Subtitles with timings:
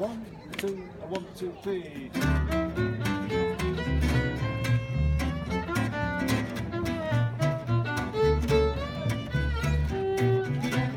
[0.00, 0.24] One,
[0.56, 0.78] two,
[1.10, 2.10] one, two, three.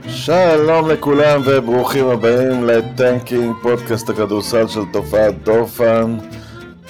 [0.08, 6.18] שלום לכולם וברוכים הבאים לטנקינג, פודקאסט הכדורסל של תופעת דורפן.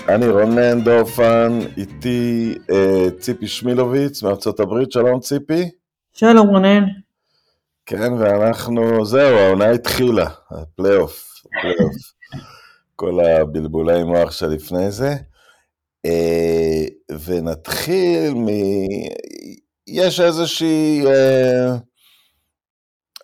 [0.09, 5.69] אני רונן דורפן, איתי אה, ציפי שמילוביץ מארצות הברית, שלום ציפי.
[6.13, 6.83] שלום רונן.
[7.85, 11.95] כן, ואנחנו, זהו, העונה התחילה, הפלייאוף, הפלייאוף.
[12.95, 15.15] כל הבלבולי מוח שלפני זה.
[16.05, 16.85] אה,
[17.25, 18.47] ונתחיל מ...
[19.87, 21.75] יש איזושהי אה,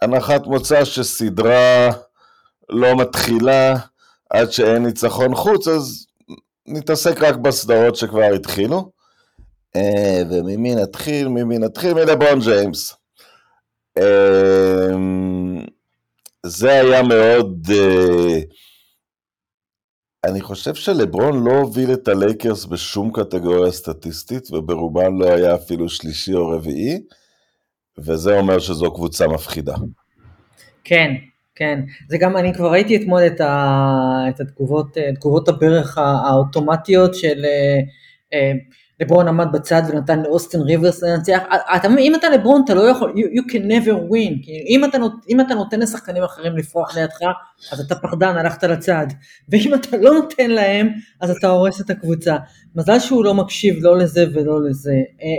[0.02, 1.90] הנחת מוצא שסדרה
[2.70, 3.76] לא מתחילה
[4.30, 6.06] עד שאין ניצחון חוץ, אז
[6.68, 8.92] נתעסק רק בסדרות שכבר התחילו.
[9.76, 11.28] אה, וממי נתחיל?
[11.28, 11.94] ממי נתחיל?
[11.94, 12.96] מלברון ג'יימס.
[16.46, 17.68] אה, זה היה מאוד...
[17.72, 18.40] אה,
[20.26, 26.34] אני חושב שלברון לא הוביל את הלייקרס בשום קטגוריה סטטיסטית, וברובן לא היה אפילו שלישי
[26.34, 27.02] או רביעי,
[27.98, 29.76] וזה אומר שזו קבוצה מפחידה.
[30.84, 31.14] כן,
[31.56, 31.80] כן.
[32.10, 37.46] זה גם, אני כבר ראיתי אתמול את, ה, את התגובות, תגובות הברך האוטומטיות של
[38.34, 38.52] אה,
[39.00, 41.40] לברון עמד בצד ונתן לאוסטין ריברס לנצח.
[41.76, 44.50] אתה, אם אתה לברון אתה לא יכול, you, you can never win.
[44.68, 44.98] אם אתה,
[45.30, 47.20] אם אתה נותן לשחקנים אחרים לפרוח לידך,
[47.72, 49.08] אז אתה פחדן, הלכת לצד.
[49.50, 50.90] ואם אתה לא נותן להם,
[51.22, 52.38] אז אתה הורס את הקבוצה.
[52.76, 54.96] מזל שהוא לא מקשיב לא לזה ולא לזה.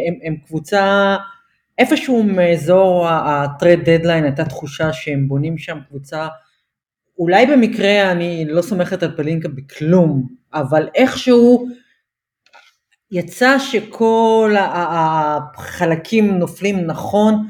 [0.09, 1.17] הם, הם קבוצה...
[1.79, 6.29] איפשהו מאזור הטרד דדליין הייתה תחושה שהם בונים שם קבוצה,
[7.19, 11.69] אולי במקרה אני לא סומכת על פלינקה בכלום, אבל איכשהו
[13.13, 17.47] יצא שכל החלקים נופלים נכון,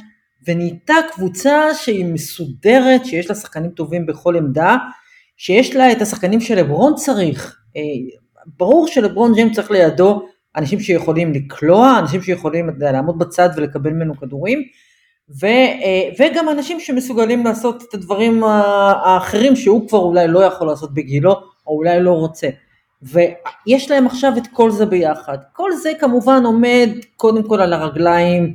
[0.46, 4.76] ונהייתה קבוצה שהיא מסודרת, שיש לה שחקנים טובים בכל עמדה,
[5.36, 7.58] שיש לה את השחקנים שלברון צריך.
[7.76, 7.82] אה,
[8.58, 10.22] ברור שלברון ג'יימס צריך לידו
[10.56, 14.62] אנשים שיכולים לקלוע, אנשים שיכולים לעמוד בצד ולקבל ממנו כדורים,
[15.40, 20.94] ו, אה, וגם אנשים שמסוגלים לעשות את הדברים האחרים שהוא כבר אולי לא יכול לעשות
[20.94, 21.32] בגילו,
[21.66, 22.48] או אולי לא רוצה.
[23.02, 25.38] ויש להם עכשיו את כל זה ביחד.
[25.52, 28.54] כל זה כמובן עומד קודם כל על הרגליים,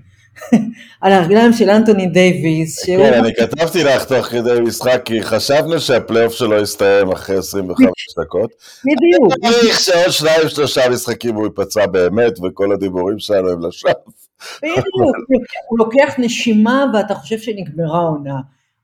[1.02, 2.86] על הרגליים של אנטוני דייוויס.
[2.86, 7.90] כן, אני כתבתי לך תוך כדי משחק, כי חשבנו שהפלייאוף שלו יסתיים אחרי 25
[8.20, 8.52] דקות.
[8.86, 9.34] בדיוק.
[9.44, 13.92] צריך שעוד שניים שלושה משחקים הוא ייפצע באמת, וכל הדיבורים שלנו הם לשווא.
[14.58, 14.86] בדיוק,
[15.70, 18.40] הוא לוקח נשימה ואתה חושב שנגמרה העונה.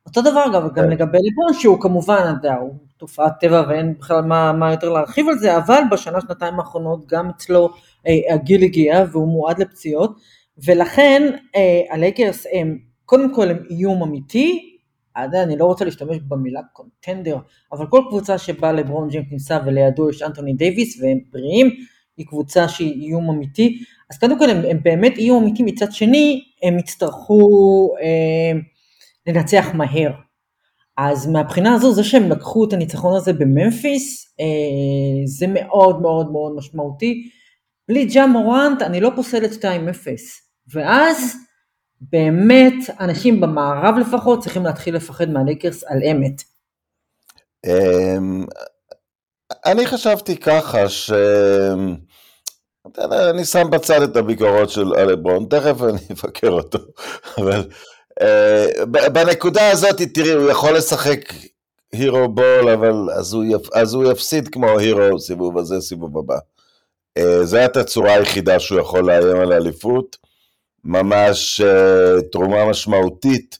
[0.05, 4.21] אותו דבר גם, גם לגבי לברון, שהוא כמובן, אתה יודע, הוא תופעת טבע ואין בכלל
[4.21, 7.69] מה, מה יותר להרחיב על זה, אבל בשנה שנתיים האחרונות גם אצלו
[8.07, 10.17] אה, הגיל הגיע והוא מועד לפציעות.
[10.65, 14.77] ולכן אה, הלייקרס הם, קודם כל הם איום אמיתי,
[15.15, 17.37] אני לא רוצה להשתמש במילה contender,
[17.71, 21.69] אבל כל קבוצה שבה לברון ג'יימס נמצא ולידו יש אנטוני דייוויס והם בריאים,
[22.17, 26.43] היא קבוצה שהיא איום אמיתי, אז קודם כל הם, הם באמת איום אמיתי, מצד שני
[26.63, 27.39] הם יצטרכו
[28.01, 28.59] אה,
[29.27, 30.11] לנצח מהר.
[30.97, 36.55] אז מהבחינה הזו, זה שהם לקחו את הניצחון הזה בממפיס, אה, זה מאוד מאוד מאוד
[36.55, 37.29] משמעותי.
[37.87, 39.65] בלי ג'ה מורנט אני לא פוסלת 2-0.
[40.73, 41.35] ואז
[42.01, 46.41] באמת אנשים במערב לפחות צריכים להתחיל לפחד מהלייקרס על אמת.
[47.65, 48.45] אמ,
[49.65, 51.11] אני חשבתי ככה ש...
[53.29, 56.79] אני שם בצד את הביקורות של אלברון, תכף אני אבקר אותו,
[57.37, 57.69] אבל
[59.13, 61.33] בנקודה הזאת, תראי, הוא יכול לשחק
[61.91, 63.73] הירו בול, אבל אז הוא, יפ...
[63.73, 66.37] אז הוא יפסיד כמו הירו סיבוב הזה, סיבוב הבא.
[67.17, 70.17] אה, זו הייתה הצורה היחידה שהוא יכול לאיים על האליפות.
[70.83, 73.59] ממש uh, תרומה משמעותית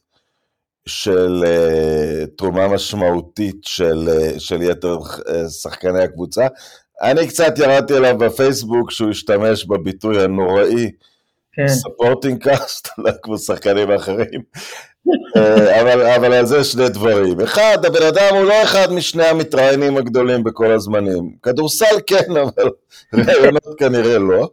[0.85, 6.47] של uh, תרומה משמעותית של, uh, של יתר uh, שחקני הקבוצה.
[7.01, 10.91] אני קצת ירדתי אליו בפייסבוק שהוא השתמש בביטוי הנוראי,
[11.67, 12.49] ספורטינג כן.
[12.49, 14.41] קאסט, לא כמו שחקנים אחרים.
[15.81, 17.41] אבל, אבל על זה שני דברים.
[17.41, 21.35] אחד, הבן אדם הוא לא אחד משני המתראיינים הגדולים בכל הזמנים.
[21.43, 22.69] כדורסל כן, אבל
[23.27, 24.49] רעיונות כנראה לא.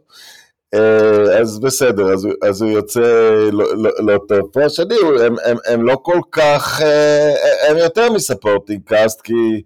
[0.73, 2.99] אה, אז בסדר, אז, אז הוא יוצא
[3.51, 4.39] לא, לא, לא טוב.
[4.51, 4.95] פה השני,
[5.25, 7.33] הם, הם, הם לא כל כך, אה,
[7.69, 9.61] הם יותר מ supporting cast, כי,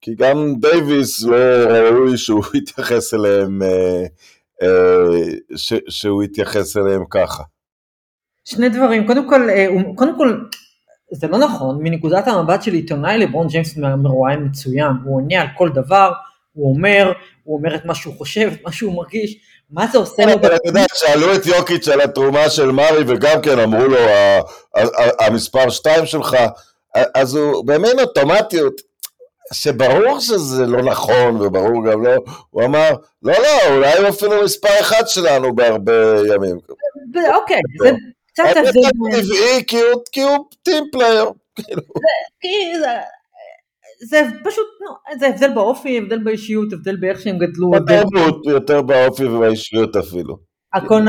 [0.00, 4.04] כי גם דייוויס לא ראוי שהוא יתייחס אליהם, אה,
[5.56, 7.42] ש, שהוא יתייחס אליהם ככה.
[8.44, 9.48] שני דברים, קודם כל,
[9.94, 10.38] קודם כל,
[11.12, 15.68] זה לא נכון, מנקודת המבט של עיתונאי לברון ג'יימס מרואיין מצוין, הוא עונה על כל
[15.74, 16.12] דבר,
[16.52, 17.12] הוא אומר,
[17.44, 19.36] הוא אומר את מה שהוא חושב, את מה שהוא מרגיש,
[19.70, 20.32] מה זה עושה לו?
[20.32, 23.98] אבל אתה יודע, שאלו את יוקיץ' על התרומה של מארי, וגם כן אמרו לו,
[25.20, 26.36] המספר 2 שלך,
[27.14, 28.91] אז הוא במין אוטומטיות,
[29.52, 32.10] שברור שזה לא נכון, וברור גם לא,
[32.50, 32.90] הוא אמר,
[33.22, 35.92] לא, לא, אולי הוא אפילו מספר אחד שלנו בהרבה
[36.34, 36.56] ימים.
[37.34, 37.90] אוקיי, זה
[38.32, 39.22] קצת ההפך הבדל.
[39.22, 39.64] טבעי,
[40.12, 41.24] כי הוא- team player.
[41.56, 41.82] כאילו.
[42.82, 43.00] זה-
[44.10, 44.66] זה פשוט,
[45.20, 50.36] זה הבדל באופי, הבדל באישיות, הבדל באיך שהם גדלו, בתרבות, יותר באופי ובאישיות אפילו.
[50.74, 51.02] הכל,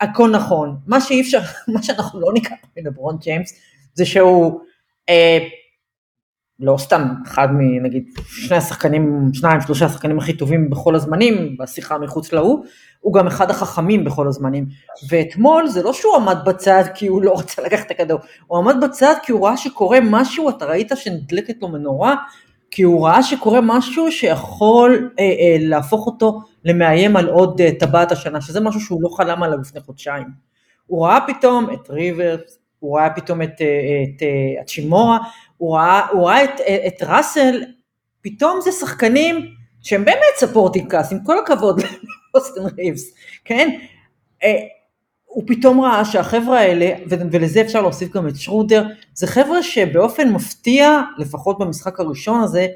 [0.00, 0.76] הכל נכון.
[0.86, 1.40] מה שאי אפשר,
[1.74, 3.52] מה שאנחנו לא ניקח מלברון ג'יימס,
[3.94, 4.60] זה שהוא
[5.08, 5.38] אה,
[6.60, 12.32] לא סתם אחד מנגיד שני השחקנים, שניים, שלושה השחקנים הכי טובים בכל הזמנים, בשיחה מחוץ
[12.32, 12.64] להוא,
[13.00, 14.66] הוא גם אחד החכמים בכל הזמנים.
[15.08, 18.76] ואתמול זה לא שהוא עמד בצד כי הוא לא רצה לקחת את הכדור, הוא עמד
[18.84, 22.14] בצד כי הוא ראה שקורה משהו, אתה ראית שנדלקת לו מנורה,
[22.70, 28.12] כי הוא ראה שקורה משהו שיכול אה, אה, להפוך אותו למאיים על עוד אה, טבעת
[28.12, 30.26] השנה, שזה משהו שהוא לא חלם עליו לפני חודשיים.
[30.86, 33.66] הוא ראה פתאום את ריבס, הוא ראה פתאום את, אה,
[34.02, 35.18] את, אה, את האצ'ימורה,
[35.56, 37.62] הוא ראה, הוא ראה את, אה, את ראסל,
[38.22, 39.46] פתאום זה שחקנים
[39.82, 41.80] שהם באמת supporting cast, עם כל הכבוד
[42.34, 43.14] לאוסטן ריבס,
[43.44, 43.68] כן?
[45.24, 51.00] הוא פתאום ראה שהחבר'ה האלה, ולזה אפשר להוסיף גם את שרודר, זה חבר'ה שבאופן מפתיע,
[51.18, 52.66] לפחות במשחק הראשון הזה,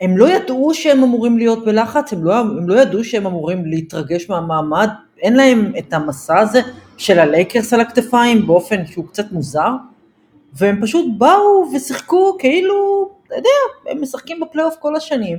[0.00, 4.30] הם לא ידעו שהם אמורים להיות בלחץ, הם לא, הם לא ידעו שהם אמורים להתרגש
[4.30, 6.60] מהמעמד, אין להם את המסע הזה
[6.98, 9.70] של הלייקרס על הכתפיים באופן שהוא קצת מוזר,
[10.52, 13.48] והם פשוט באו ושיחקו כאילו, אתה יודע,
[13.90, 15.38] הם משחקים בפלייאוף כל השנים,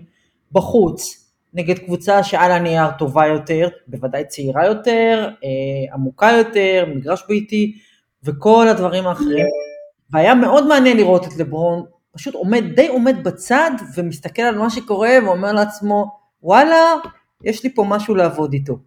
[0.52, 7.78] בחוץ, נגד קבוצה שעל הנייר טובה יותר, בוודאי צעירה יותר, אה, עמוקה יותר, מגרש ביתי,
[8.24, 9.46] וכל הדברים האחרים.
[10.14, 15.18] והיה מאוד מעניין לראות את לברון, פשוט עומד, די עומד בצד ומסתכל על מה שקורה
[15.26, 16.06] ואומר לעצמו,
[16.44, 16.94] וואלה,
[17.44, 18.78] יש לי פה משהו לעבוד איתו.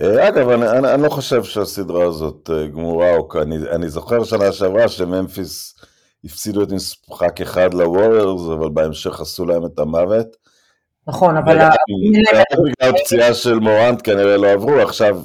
[0.00, 4.24] אה, אגב, אני, אני, אני לא חושב שהסדרה הזאת אה, גמורה, או, אני, אני זוכר
[4.24, 5.74] שנה שעברה שממפיס
[6.24, 10.36] הפסידו את משחק אחד לווריירס, אבל בהמשך עשו להם את המוות.
[11.06, 11.58] נכון, אבל...
[12.66, 15.22] בגלל פציעה של מורנט כנראה לא עברו, עכשיו,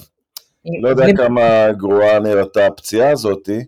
[0.81, 3.65] לא יודע כמה גרועה נראתה הפציעה הזאתי.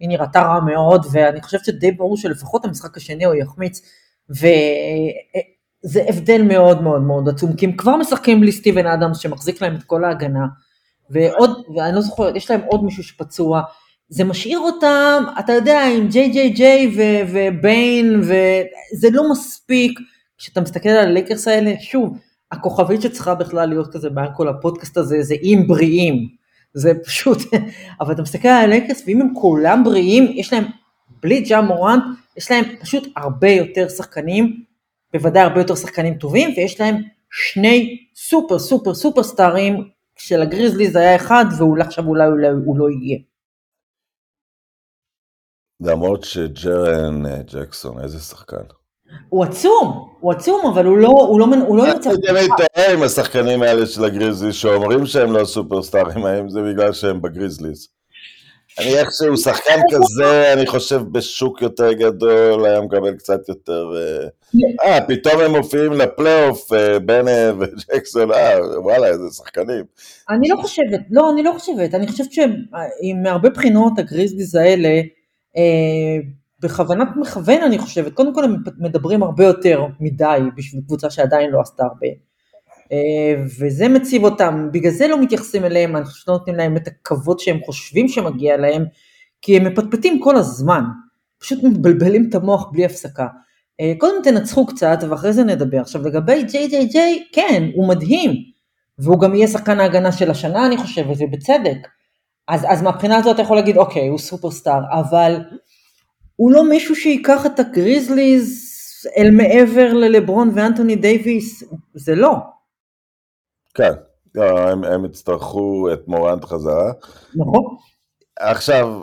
[0.00, 3.80] היא נראתה רע מאוד, ואני חושבת שדי ברור שלפחות המשחק השני הוא יחמיץ,
[5.84, 9.74] וזה הבדל מאוד מאוד מאוד עצום, כי הם כבר משחקים בלי סטיבן אדמס שמחזיק להם
[9.74, 10.46] את כל ההגנה,
[11.10, 13.62] ועוד, ואני לא זוכרת, יש להם עוד מישהו שפצוע,
[14.08, 16.94] זה משאיר אותם, אתה יודע, עם ג'יי ג'יי ג'יי
[17.32, 19.98] וביין, וזה לא מספיק,
[20.38, 22.18] כשאתה מסתכל על הלייקרס האלה, שוב,
[22.52, 26.28] הכוכבית שצריכה בכלל להיות כזה מעל כל הפודקאסט הזה, זה אם הם בריאים.
[26.74, 27.38] זה פשוט,
[28.00, 30.64] אבל אתה מסתכל על הלייקרס, ואם הם כולם בריאים, יש להם,
[31.22, 32.02] בלי ג'ה מורנט,
[32.36, 34.62] יש להם פשוט הרבה יותר שחקנים,
[35.14, 36.94] בוודאי הרבה יותר שחקנים טובים, ויש להם
[37.30, 43.18] שני סופר סופר סופר סטארים, שלגריזליז היה אחד, ואולי עכשיו אולי, אולי הוא לא יהיה.
[45.80, 48.64] למרות שג'רן אה, ג'קסון, איזה שחקן.
[49.28, 52.10] הוא עצום, הוא עצום, אבל הוא לא, הוא לא, הוא לא יוצא...
[52.10, 56.92] אני תמיד טועה עם השחקנים האלה של הגריזליס שאומרים שהם לא סופרסטארים, האם זה בגלל
[56.92, 57.88] שהם בגריזליס?
[58.78, 63.92] אני איכשהו שחקן כזה, אני חושב בשוק יותר גדול, היה מקבל קצת יותר...
[63.96, 64.28] אה,
[64.84, 69.84] אה, פתאום הם מופיעים לפלייאוף, אה, בן אה, וג'קסון, אה, וואלה, איזה שחקנים.
[70.30, 75.00] אני לא חושבת, לא, אני לא חושבת, אני חושבת שמהרבה בחינות הגריזליז האלה,
[75.56, 76.16] אה,
[76.60, 81.60] בכוונת מכוון אני חושבת, קודם כל הם מדברים הרבה יותר מדי בשביל קבוצה שעדיין לא
[81.60, 82.06] עשתה הרבה.
[82.92, 86.88] אה, וזה מציב אותם, בגלל זה לא מתייחסים אליהם, אני חושבת שלא נותנים להם את
[86.88, 88.84] הכבוד שהם חושבים שמגיע להם,
[89.42, 90.84] כי הם מפטפטים כל הזמן,
[91.38, 93.26] פשוט מבלבלים את המוח בלי הפסקה.
[93.80, 95.80] אה, קודם תנצחו קצת ואחרי זה נדבר.
[95.80, 98.32] עכשיו לגבי ג'יי ג'יי ג'יי, כן, הוא מדהים,
[98.98, 101.88] והוא גם יהיה שחקן ההגנה של השנה אני חושבת, ובצדק.
[102.48, 105.36] אז, אז מהבחינה הזאת אתה יכול להגיד, אוקיי, הוא סופרסטאר, אבל
[106.36, 108.64] הוא לא מישהו שייקח את הגריזליז
[109.16, 111.64] אל מעבר ללברון ואנטוני דייוויס,
[111.94, 112.34] זה לא.
[113.74, 113.92] כן,
[114.34, 116.92] לא, הם, הם יצטרכו את מורנט חזרה.
[117.34, 117.76] נכון?
[118.38, 119.02] עכשיו,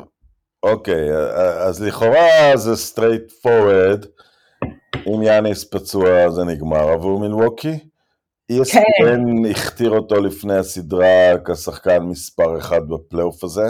[0.63, 1.17] אוקיי,
[1.67, 4.07] אז לכאורה זה straight forward,
[5.07, 7.79] אם יאניס פצוע זה נגמר עבור מילווקי.
[8.51, 13.67] ESPN הכתיר אותו לפני הסדרה כשחקן מספר אחד בפלייאוף הזה.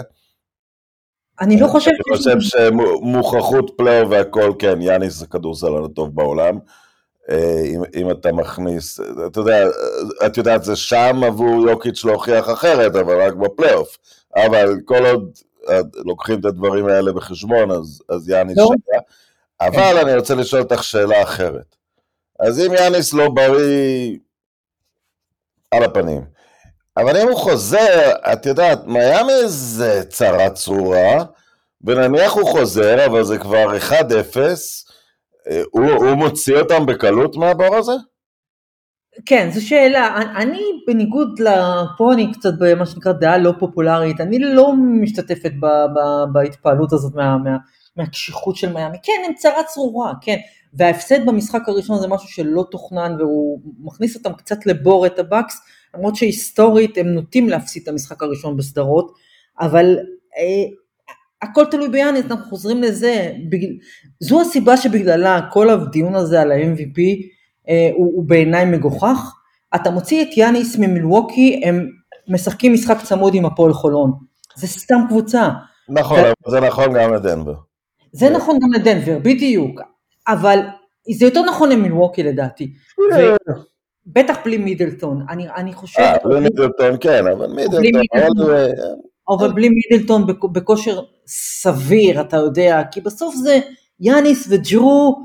[1.42, 1.94] אני לא חושבת...
[1.94, 6.60] אני חושב שמוכחות פלייאוף והכל, כן, יאניס זה כדורסלן הטוב בעולם.
[7.66, 9.68] אם, אם אתה מכניס, אתה יודע,
[10.26, 13.98] את יודעת, זה שם עבור יוקיץ' להוכיח אחרת, אבל רק בפלייאוף.
[14.36, 15.38] אבל כל עוד
[16.06, 18.64] לוקחים את הדברים האלה בחשבון, אז, אז יאניס לא.
[18.64, 19.00] שווה.
[19.62, 21.76] אבל אני רוצה לשאול אותך שאלה אחרת.
[22.40, 24.18] אז אם יאניס לא בריא,
[25.72, 26.22] על הפנים.
[26.98, 31.24] אבל אם הוא חוזר, את יודעת, מיאמי זה צרה צרורה,
[31.84, 33.94] ונניח הוא חוזר, אבל זה כבר 1-0,
[34.38, 34.54] אה,
[35.72, 37.92] הוא, הוא מוציא אותם בקלות מהבור הזה?
[39.26, 40.18] כן, זו שאלה.
[40.38, 46.00] אני, בניגוד לפה אני קצת במה שנקרא דעה לא פופולרית, אני לא משתתפת ב, ב,
[46.34, 47.58] בהתפעלות הזאת מה, מה,
[47.96, 48.98] מהקשיחות של מיאמי.
[49.04, 50.38] כן, הם צרה צרורה, כן.
[50.74, 55.62] וההפסד במשחק הראשון זה משהו שלא תוכנן והוא מכניס אותם קצת לבור את הבקס,
[55.96, 59.14] למרות שהיסטורית הם נוטים להפסיד את המשחק הראשון בסדרות,
[59.60, 59.98] אבל
[60.38, 60.76] אה,
[61.42, 63.70] הכל תלוי ביאניס, אנחנו חוזרים לזה, בגל...
[64.20, 67.00] זו הסיבה שבגללה כל הדיון הזה על ה-MVP
[67.70, 69.34] אה, הוא, הוא בעיניי מגוחך.
[69.76, 71.90] אתה מוציא את יאניס ממילווקי, הם
[72.28, 74.12] משחקים משחק צמוד עם הפועל חולון.
[74.56, 75.50] זה סתם קבוצה.
[75.90, 76.52] נכון, ו...
[76.52, 77.54] זה נכון גם לדנבר.
[78.12, 79.82] זה נכון גם לדנבר, בדיוק.
[80.28, 80.60] אבל
[81.18, 82.74] זה יותר נכון למילווקי לדעתי.
[83.18, 83.36] ו...
[84.06, 86.02] בטח בלי מידלטון, אני, אני חושב...
[86.02, 88.48] אה, בלי מידלטון כן, אבל מידלטון...
[89.40, 93.60] אבל בלי מידלטון בכושר סביר, אתה יודע, כי בסוף זה
[94.00, 95.22] יאניס וג'רו,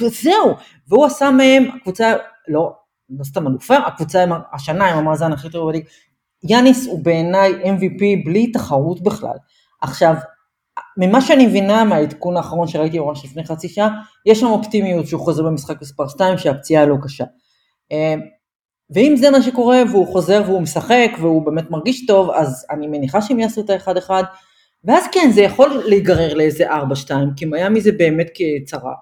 [0.00, 0.54] וזהו,
[0.88, 2.14] והוא עשה מהם, הקבוצה,
[2.48, 2.72] לא,
[3.10, 5.84] לא סתם אלופה, הקבוצה השנה עם המאזן הכי טוב בליג,
[6.42, 9.36] יאניס הוא בעיניי MVP בלי תחרות בכלל.
[9.82, 10.14] עכשיו,
[10.96, 13.88] ממה שאני מבינה מהעדכון האחרון שראיתי ממש לפני חצי שעה,
[14.26, 17.24] יש שם אופטימיות שהוא חוזר במשחק מספר 2 שהפציעה לא קשה.
[18.88, 22.86] אה, ואם זה מה שקורה והוא חוזר והוא משחק והוא באמת מרגיש טוב, אז אני
[22.86, 24.22] מניחה שהם יעשו את האחד אחד,
[24.84, 26.74] ואז כן, זה יכול להיגרר לאיזה 4-2,
[27.36, 28.92] כי מיאמי זה באמת כצרה.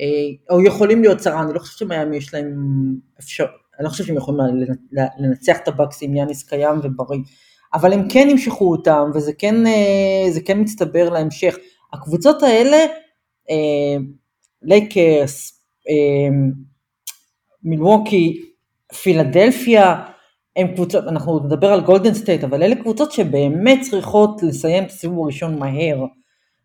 [0.00, 2.54] אה, או יכולים להיות צרה, אני לא חושב שמיאמי יש להם
[3.20, 3.44] אפשר,
[3.78, 4.40] אני לא חושב שהם יכולים
[5.18, 7.20] לנצח את הבקס עם יאניס קיים ובריא,
[7.74, 11.56] אבל הם כן ימשכו אותם, וזה כן, אה, כן מצטבר להמשך.
[11.92, 12.76] הקבוצות האלה,
[14.62, 15.62] לייקרס,
[17.62, 18.49] מילווקי,
[19.02, 20.02] פילדלפיה,
[20.56, 25.24] הם קבוצות, אנחנו נדבר על גולדן סטייט, אבל אלה קבוצות שבאמת צריכות לסיים את הסיבוב
[25.24, 26.04] הראשון מהר.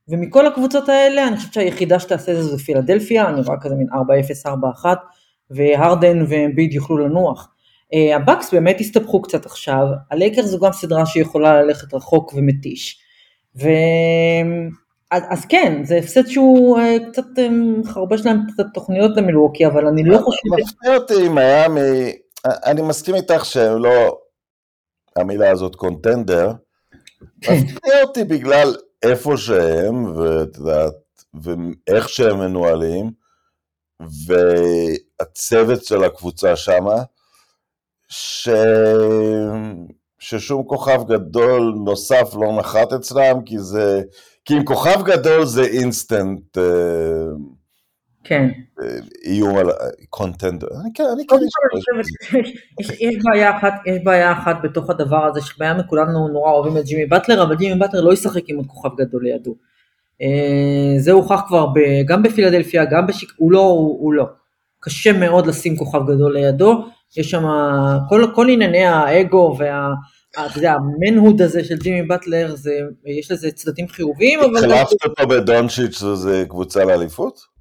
[0.08, 3.88] ומכל הקבוצות האלה, אני חושבת שהיחידה שתעשה את זה זה פילדלפיה, אני רואה כזה מין
[3.90, 4.48] 4-0,
[4.84, 4.86] 4-1,
[5.50, 7.52] והרדן ואמביד יוכלו לנוח.
[7.94, 13.00] אה, הבקס באמת הסתבכו קצת עכשיו, הלייקרס זו גם סדרה שיכולה ללכת רחוק ומתיש.
[13.56, 13.70] ו...
[15.16, 17.26] אז, אז כן, זה הפסד שהוא uh, קצת
[17.80, 20.40] מחרבש להם את התוכניות למילווקי, אבל אני לא חושב...
[20.60, 21.78] מפתיע אותי אם היה מ...
[22.46, 24.18] אני מסכים איתך שהם לא...
[25.16, 26.52] המילה הזאת קונטנדר.
[27.42, 27.54] כן.
[27.54, 30.94] מפתיע אותי בגלל איפה שהם, ואת יודעת,
[31.34, 33.12] ואיך שהם מנוהלים,
[35.20, 37.04] והצוות של הקבוצה שמה,
[38.10, 38.50] ש...
[40.20, 44.02] ששום כוכב גדול נוסף לא נחת אצלם, כי זה...
[44.46, 46.58] כי עם כוכב גדול זה אינסטנט.
[46.58, 46.64] אה,
[48.24, 48.50] כן.
[48.82, 49.70] אה, איום על
[50.10, 50.68] contender.
[50.94, 51.04] כן,
[52.28, 52.38] כן.
[53.00, 57.06] יש בעיה אחת, יש בעיה אחת בתוך הדבר הזה, שבעצם כולנו נורא אוהבים את ג'ימי
[57.06, 59.56] באטלר, אבל ג'ימי באטלר לא ישחק עם עוד כוכב גדול לידו.
[60.22, 61.68] אה, זה הוכח כבר
[62.08, 63.30] גם בפילדלפיה, גם בשיק...
[63.38, 63.60] הוא לא,
[64.00, 64.26] הוא לא.
[64.80, 66.86] קשה מאוד לשים כוכב גדול לידו,
[67.18, 67.44] יש שם
[68.10, 69.94] כל, כל ענייני האגו וה...
[70.40, 72.80] אתה יודע, המנהוד הזה של ג'ימי באטלר, זה,
[73.20, 74.74] יש לזה צדדים חיוביים, אבל...
[74.74, 77.56] החלפת אותו בדונצ'יץ' זה קבוצה לאליפות?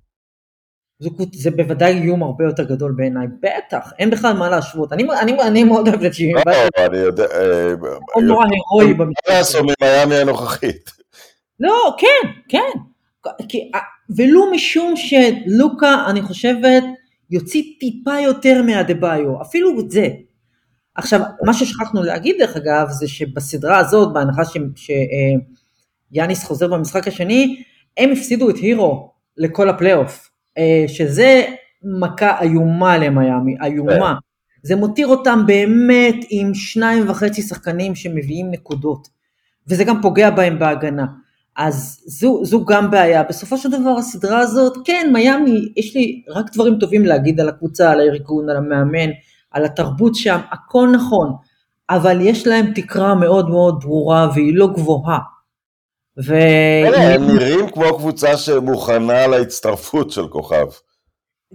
[0.99, 4.93] זה, זה בוודאי איום הרבה יותר גדול בעיניי, בטח, אין בכלל מה להשוות.
[4.93, 6.87] אני, אני, אני מאוד אוהב את ג'ימי לא, באטלר.
[6.87, 7.25] אני יודע...
[8.15, 9.29] הוא אה, נורא הירואי במשחק.
[9.29, 10.91] מה לעשות ממיאמי הנוכחית?
[11.61, 12.79] לא, כן, כן.
[13.49, 13.71] כי,
[14.17, 16.83] ולו משום שלוקה, אני חושבת,
[17.31, 20.09] יוציא טיפה יותר מהדה ביו, אפילו את זה.
[20.95, 24.43] עכשיו, מה ששכחנו להגיד דרך אגב, זה שבסדרה הזאת, בהנחה
[26.13, 27.63] שיאניס אה, חוזר במשחק השני,
[27.97, 31.45] הם הפסידו את הירו לכל הפלייאוף, אה, שזה
[31.83, 34.15] מכה איומה למיאמי, איומה.
[34.63, 39.09] זה מותיר אותם באמת עם שניים וחצי שחקנים שמביאים נקודות,
[39.69, 41.07] וזה גם פוגע בהם בהגנה.
[41.57, 43.23] אז זו, זו גם בעיה.
[43.23, 47.93] בסופו של דבר הסדרה הזאת, כן, מיאמי, יש לי רק דברים טובים להגיד על הקבוצה,
[47.93, 49.11] על הארגון, על המאמן,
[49.55, 51.33] על התרבות שם, הכל נכון,
[51.91, 55.19] אבל יש להם תקרה מאוד מאוד ברורה והיא לא גבוהה.
[56.27, 56.35] ו...
[56.95, 60.67] הם נראים כמו קבוצה שמוכנה להצטרפות של כוכב.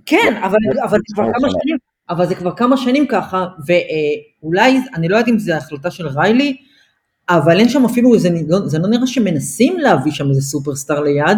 [0.05, 1.77] כן, אבל, אבל, זה כבר כמה שנים,
[2.09, 6.57] אבל זה כבר כמה שנים ככה, ואולי, אני לא יודעת אם זו החלטה של ריילי,
[7.29, 11.37] אבל אין שם אפילו, זה לא, זה לא נראה שמנסים להביא שם איזה סופרסטאר ליד,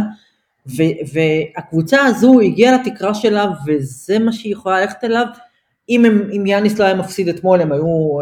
[0.67, 5.25] ו, והקבוצה הזו הגיעה לתקרה שלה, וזה מה שהיא יכולה ללכת אליו,
[5.89, 8.17] אם, הם, אם יאניס לא היה מפסיד אתמול, הם היו,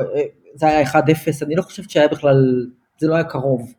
[0.56, 0.96] זה היה 1-0,
[1.42, 2.66] אני לא חושבת שהיה בכלל,
[3.00, 3.74] זה לא היה קרוב.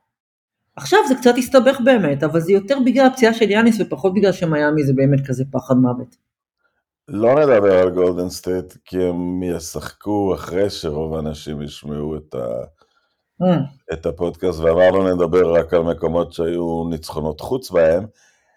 [0.77, 4.85] עכשיו זה קצת הסתבך באמת, אבל זה יותר בגלל הפציעה של יאניס ופחות בגלל שמיאמי
[4.85, 6.17] זה באמת כזה פחד מוות.
[7.09, 12.47] לא נדבר על גולדן סטייט, כי הם ישחקו אחרי שרוב האנשים ישמעו את, ה...
[13.43, 13.93] אמ.
[13.93, 18.07] את הפודקאסט ואמרנו נדבר רק על מקומות שהיו ניצחונות חוץ בהם.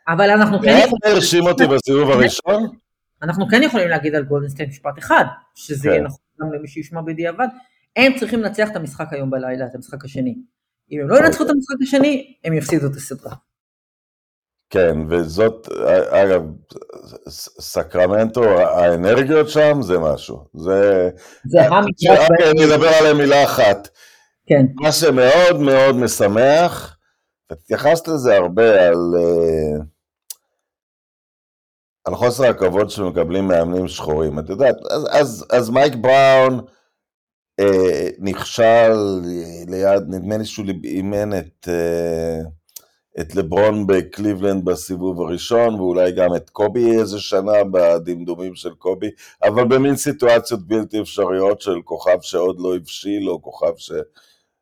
[0.08, 2.83] אבל אנחנו כן מאוד הרשים אותי בסיבוב הראשון.
[3.24, 5.26] אנחנו כן יכולים להגיד על גולדנסטיין משפט אחד,
[5.56, 5.90] שזה כן.
[5.90, 7.48] יהיה נכון גם למי שישמע בדיעבד,
[7.96, 10.36] הם צריכים לנצח את המשחק היום בלילה, את המשחק השני.
[10.92, 13.34] אם הם לא ינצחו את המשחק השני, הם יפסידו את הסדרה.
[14.70, 15.68] כן, וזאת,
[16.10, 16.42] אגב,
[17.60, 20.46] סקרמנטו, האנרגיות שם זה משהו.
[20.54, 21.10] זה...
[21.46, 23.88] זה המקרה, אוקיי, אני אדבר עליהם מילה אחת.
[24.46, 26.98] כן, מה שמאוד מאוד משמח,
[27.50, 29.84] התייחסת לזה הרבה על, אה,
[32.06, 34.40] על חוסר הכבוד שמקבלים מאמנים שחורים.
[34.40, 36.60] את יודעת, אז, אז, אז מייק בראון
[37.60, 42.40] אה, נכשל אה, ליד, נדמה לי שהוא אימן את, אה,
[43.20, 49.10] את לברון בקליבלנד בסיבוב הראשון, ואולי גם את קובי איזה שנה בדמדומים של קובי,
[49.44, 53.74] אבל במין סיטואציות בלתי אפשריות של כוכב שעוד לא הבשיל, או כוכב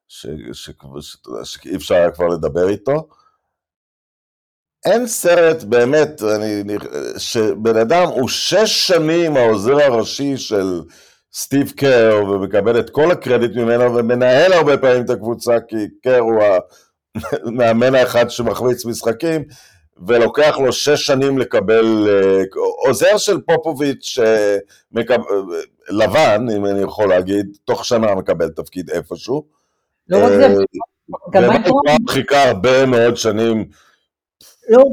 [0.07, 3.07] שאי אפשר היה כבר לדבר איתו.
[4.85, 6.63] אין סרט באמת, אני,
[7.17, 10.81] שבן אדם הוא שש שנים העוזר הראשי של
[11.33, 16.43] סטיב קר ומקבל את כל הקרדיט ממנו ומנהל הרבה פעמים את הקבוצה כי קר הוא
[17.45, 19.43] המאמן האחד שמחמיץ משחקים
[20.07, 22.41] ולוקח לו שש שנים לקבל, אה,
[22.87, 24.57] עוזר של פופוביץ' אה,
[24.91, 25.59] מקב- אה,
[25.89, 29.43] לבן, אם אני יכול להגיד, תוך שנה מקבל תפקיד איפשהו.
[30.09, 30.51] לא רק זה, אה,
[31.31, 33.65] גם בראון חיכה הרבה מאוד שנים.
[34.71, 34.83] לא,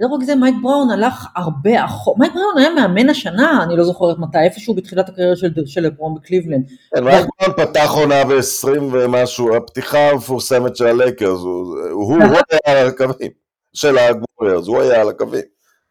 [0.00, 3.84] לא רק זה, מייק בראון הלך הרבה אחורה, מייק בראון היה מאמן השנה, אני לא
[3.84, 6.64] זוכרת מתי, איפשהו בתחילת הקריירה של, של לברון בקליבלנד.
[6.94, 12.86] כן, מייק בראון פתח עונה ב-20 ומשהו, הפתיחה המפורסמת של הלייקרס, הוא הוא היה על
[12.86, 13.30] הקווים,
[13.72, 15.42] של הווריורס, הוא היה על הקווים.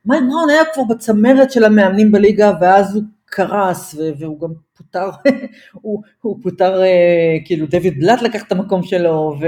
[0.05, 5.09] מייק בראון היה כבר בצמרת של המאמנים בליגה, ואז הוא קרס, והוא גם פוטר,
[5.81, 9.45] הוא, הוא פוטר, אה, כאילו דויד בלאט לקח את המקום שלו, ו,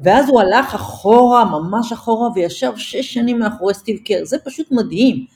[0.00, 5.26] ואז הוא הלך אחורה, ממש אחורה, וישב שש שנים מאחורי סטיב קר, זה פשוט מדהים.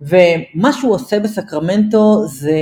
[0.00, 2.60] ומה שהוא עושה בסקרמנטו זה,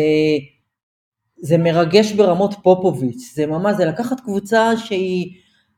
[1.39, 5.35] זה מרגש ברמות פופוביץ', זה ממש, זה לקחת קבוצה שהיא,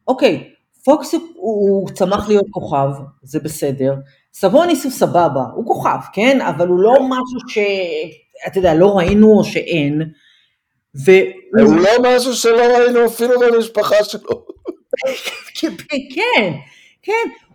[0.08, 0.50] אוקיי,
[0.84, 2.88] פוקס הוא, הוא צמח להיות כוכב,
[3.22, 3.94] זה בסדר,
[4.34, 6.40] סבוניס הוא סבבה, הוא כוכב, כן?
[6.40, 10.02] אבל הוא לא משהו שאתה יודע, לא ראינו או שאין.
[11.04, 14.55] והוא, הוא לא משהו שלא ראינו אפילו במשפחה שלו.
[16.14, 16.52] כן,
[17.02, 17.12] כן,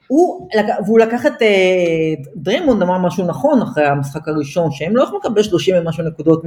[0.07, 0.49] הוא,
[0.85, 5.43] והוא לקח את אה, דריימונד אמר משהו נכון אחרי המשחק הראשון, שהם לא יכולים לקבל
[5.43, 6.41] 30 ומשהו נקודות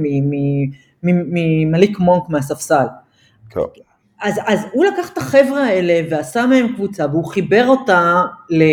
[1.03, 2.85] ממליק מונק מהספסל.
[4.21, 8.63] אז, אז הוא לקח את החבר'ה האלה ועשה מהם קבוצה והוא חיבר אותה ל,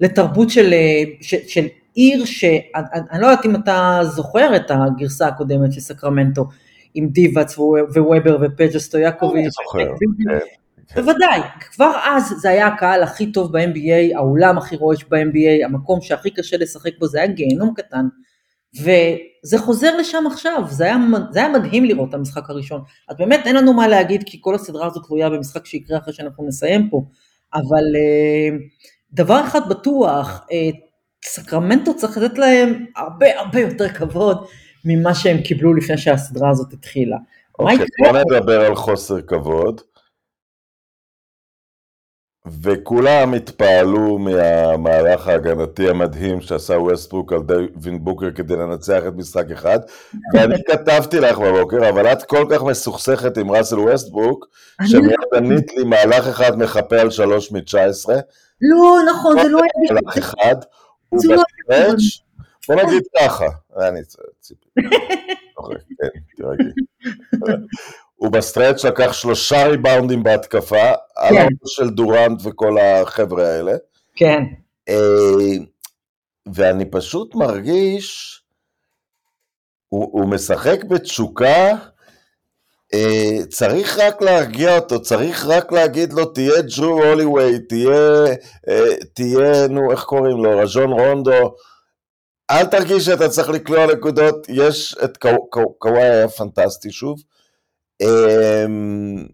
[0.00, 0.74] לתרבות של,
[1.20, 2.60] של, של עיר שאני
[3.10, 6.48] אני לא יודעת אם אתה זוכר את הגרסה הקודמת של סקרמנטו
[6.94, 9.52] עם דיבאץ וובר ופג'ה סטויאקוביץ'.
[9.52, 10.38] זוכר, כן.
[10.94, 16.30] בוודאי, כבר אז זה היה הקהל הכי טוב ב-NBA, האולם הכי רועש ב-NBA, המקום שהכי
[16.30, 18.06] קשה לשחק בו, זה היה גיהנום קטן.
[18.80, 20.96] וזה חוזר לשם עכשיו, זה היה,
[21.30, 22.82] זה היה מדהים לראות את המשחק הראשון.
[23.08, 26.46] אז באמת אין לנו מה להגיד, כי כל הסדרה הזאת תלויה במשחק שיקרה אחרי שאנחנו
[26.46, 27.04] נסיים פה.
[27.54, 28.56] אבל אה,
[29.12, 30.70] דבר אחד בטוח, אה,
[31.24, 34.46] סקרמנטו צריך לתת להם הרבה הרבה יותר כבוד
[34.84, 37.16] ממה שהם קיבלו לפני שהסדרה הזאת התחילה.
[37.58, 38.18] אוקיי, בוא?
[38.18, 39.80] נדבר על חוסר כבוד.
[42.62, 49.78] וכולם התפעלו מהמהלך ההגנתי המדהים שעשה ווסטברוק על דייווין בוקר כדי לנצח את משחק אחד,
[50.34, 54.46] ואני כתבתי לך בבוקר, אבל את כל כך מסוכסכת עם ראסל ווסטברוק,
[54.80, 58.16] אני שמיד לא- ענית לי מהלך אחד מחפה על שלוש מתשע עשרה,
[58.60, 59.92] לא, נכון, זה לא היה...
[59.92, 60.56] מהלך אחד,
[61.08, 61.20] הוא
[62.68, 63.46] בוא נגיד ככה,
[63.76, 64.00] אני
[64.40, 64.68] ציפי,
[65.58, 66.72] אוקיי, כן, תירגעי.
[68.14, 71.40] הוא בסטרץ' לקח שלושה ריבאונדים בהתקפה, על כן.
[71.40, 73.72] הראש של דורנט וכל החבר'ה האלה,
[74.16, 74.42] כן,
[74.88, 75.56] אה,
[76.54, 78.40] ואני פשוט מרגיש,
[79.88, 81.68] הוא, הוא משחק בתשוקה,
[82.94, 88.24] אה, צריך רק להרגיע אותו, צריך רק להגיד לו, תהיה ג'רו הוליווי, תהיה,
[88.68, 91.54] אה, תהיה, נו, איך קוראים לו, רז'ון רונדו,
[92.52, 97.18] אל תרגיש שאתה צריך לקלוע נקודות, יש את קו- קו- קוואי היה פנטסטי שוב.
[98.02, 99.26] אמ,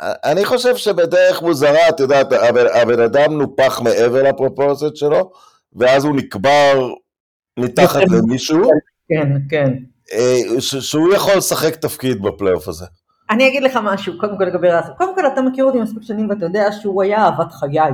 [0.00, 2.26] אני חושב שבדרך מוזרה, את יודעת,
[2.74, 5.30] הבן, אדם נופח מעבר לפרופורציות שלו,
[5.72, 6.88] ואז הוא נקבר
[7.58, 8.00] מתחת.
[8.10, 8.62] למישהו,
[9.08, 9.72] כן, כן.
[10.12, 12.84] אה, שהוא יכול לשחק תפקיד בפלייאוף הזה.
[13.30, 14.92] אני אגיד לך משהו, קודם כל לגבי ראסל.
[14.98, 17.92] קודם כל אתה מכיר אותי מספיק שנים ואתה יודע שהוא היה אהבת חיי.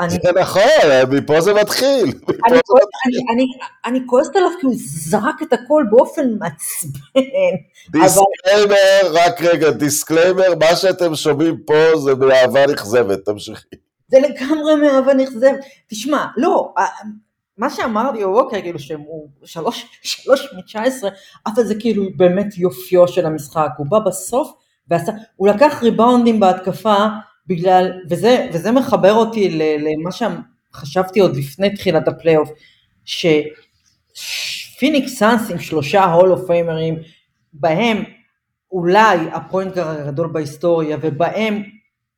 [0.00, 0.62] אני, זה נכון,
[1.10, 2.04] מפה זה מתחיל.
[2.28, 3.46] אני, כועסת, אני, אני,
[3.84, 7.20] אני כועסת עליו כי הוא זרק את הכל באופן מעצבן.
[7.90, 13.76] disclaimer, רק רגע, disclaimer, מה שאתם שומעים פה זה מאהבה נכזבת, תמשיכי.
[14.08, 15.60] זה לגמרי מאהבה נכזבת.
[15.88, 16.74] תשמע, לא,
[17.58, 21.10] מה שאמר לי בבוקר, כאילו שהוא שלוש, שלוש מתשע עשרה,
[21.46, 23.68] אבל זה כאילו באמת יופיו של המשחק.
[23.76, 24.52] הוא בא בסוף
[24.88, 26.96] ועשה, הוא לקח ריבאונדים בהתקפה
[27.46, 32.50] בגלל, וזה, וזה מחבר אותי למה שחשבתי עוד לפני תחילת הפלייאוף,
[34.14, 36.98] שפיניקס סאנס עם שלושה Hall of Famer ים,
[37.52, 38.02] בהם
[38.72, 41.62] אולי ה point guard הגדול בהיסטוריה, ובהם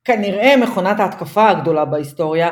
[0.03, 2.49] כנראה מכונת ההתקפה הגדולה בהיסטוריה,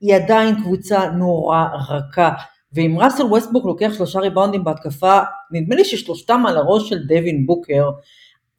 [0.00, 2.30] היא עדיין קבוצה נורא רכה.
[2.72, 7.90] ואם ראסל ווסטברוק לוקח שלושה ריבאונדים בהתקפה, נדמה לי ששלושתם על הראש של דווין בוקר,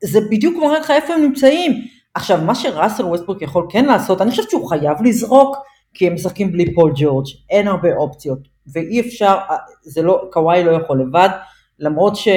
[0.04, 1.86] זה בדיוק מראה לך איפה הם נמצאים.
[2.14, 5.58] עכשיו, מה שראסל ווסטברוק יכול כן לעשות, אני חושבת שהוא חייב לזרוק,
[5.94, 8.40] כי הם משחקים בלי פול ג'ורג', אין הרבה אופציות,
[8.74, 9.38] ואי אפשר,
[9.82, 11.30] זה לא, קוואי לא יכול לבד,
[11.80, 12.28] למרות ש...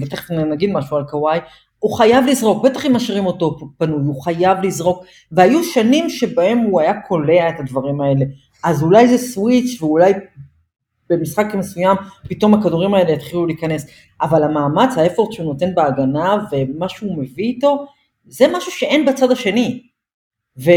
[0.00, 1.38] ותכף נגיד משהו על קוואי,
[1.78, 6.80] הוא חייב לזרוק, בטח אם משאירים אותו פנוי, הוא חייב לזרוק, והיו שנים שבהם הוא
[6.80, 8.24] היה קולע את הדברים האלה,
[8.64, 10.12] אז אולי זה סוויץ' ואולי
[11.10, 11.96] במשחק מסוים
[12.28, 13.86] פתאום הכדורים האלה יתחילו להיכנס,
[14.20, 17.86] אבל המאמץ, האפורט שהוא נותן בהגנה ומה שהוא מביא איתו,
[18.26, 19.82] זה משהו שאין בצד השני.
[20.58, 20.70] ו...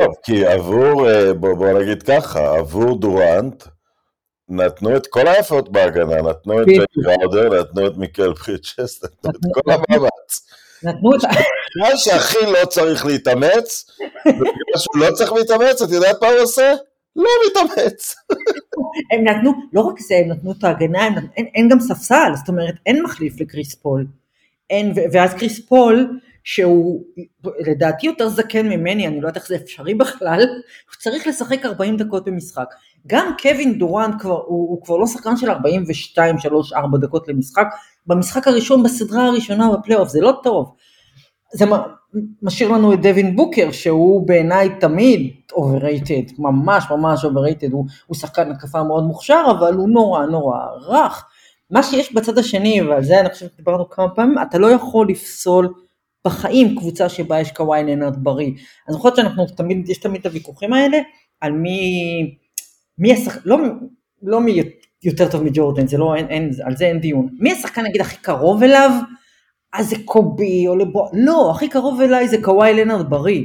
[0.00, 3.64] טוב, כי עבור, אה, בוא, בוא נגיד ככה, עבור דורנט,
[4.48, 9.36] נתנו את כל האפורט בהגנה, נתנו את ג'יי גראודר, נתנו את מיקל פריצ'ס, נתנו את
[9.54, 10.48] כל המאמץ.
[10.82, 11.20] נתנו את...
[11.76, 13.90] בגלל שהכי לא צריך להתאמץ,
[14.26, 16.74] ובגלל שהוא לא צריך להתאמץ, את יודעת מה הוא עושה?
[17.16, 18.14] לא מתאמץ.
[19.12, 22.48] הם נתנו, לא רק זה, הם נתנו את ההגנה, הם, אין, אין גם ספסל, זאת
[22.48, 24.06] אומרת, אין מחליף לקריס פול.
[24.70, 26.20] אין, ואז קריס פול,
[26.54, 27.02] שהוא
[27.66, 31.96] לדעתי יותר זקן ממני, אני לא יודעת איך זה אפשרי בכלל, הוא צריך לשחק 40
[31.96, 32.74] דקות במשחק.
[33.06, 37.66] גם קווין דורנט כבר, הוא, הוא כבר לא שחקן של 42, 3, 4 דקות למשחק,
[38.06, 40.74] במשחק הראשון בסדרה הראשונה בפלייאוף, זה לא טוב.
[41.54, 41.64] זה
[42.42, 48.50] משאיר לנו את דווין בוקר, שהוא בעיניי תמיד overrated, ממש ממש overrated, הוא, הוא שחקן
[48.50, 50.58] התקפה מאוד מוכשר, אבל הוא נורא נורא
[50.88, 51.26] רך.
[51.70, 55.74] מה שיש בצד השני, ועל זה אני חושבת שדיברנו כמה פעמים, אתה לא יכול לפסול
[56.26, 58.48] בחיים קבוצה שבה יש קוואי לנרד בריא.
[58.48, 60.98] אני זוכרת שאנחנו תמיד, יש תמיד את הוויכוחים האלה,
[61.40, 61.80] על מי,
[62.98, 63.58] מי השחקן, לא,
[64.22, 64.62] לא מי
[65.02, 67.28] יותר טוב מג'ורדן, זה לא, אין, אין, על זה אין דיון.
[67.38, 68.90] מי השחקן נגיד הכי קרוב אליו?
[69.72, 73.44] אז זה קובי או לברון, לא, הכי קרוב אליו זה קוואי לנרד בריא.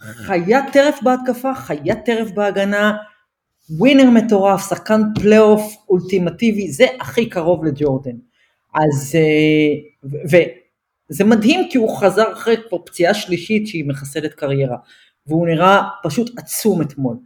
[0.00, 2.96] חיית טרף בהתקפה, חיית טרף בהגנה,
[3.70, 8.16] winner מטורף, שחקן פלייאוף אולטימטיבי, זה הכי קרוב לג'ורדן.
[8.74, 10.48] אז, אה,
[11.10, 14.76] וזה מדהים כי הוא חזר אחרי כבר פציעה שלישית שהיא מחסלת קריירה,
[15.26, 17.16] והוא נראה פשוט עצום אתמול.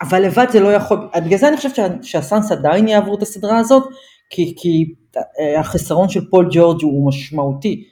[0.00, 3.84] אבל לבד זה לא יכול, בגלל זה אני חושבת שהסאנס עדיין יעברו את הסדרה הזאת,
[4.30, 4.94] כי, כי
[5.40, 7.84] אה, החסרון של פול ג'ורג' הוא משמעותי.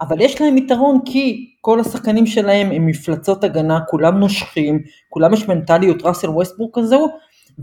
[0.00, 5.48] אבל יש להם יתרון כי כל השחקנים שלהם הם מפלצות הגנה, כולם נושכים, כולם יש
[5.48, 7.08] מנטליות ראסל ווסטברוק כזו,